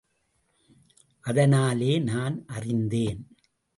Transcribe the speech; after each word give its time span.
அதனாலே 1.25 1.99
நான் 1.99 2.45
அறிந்தேன். 2.47 3.21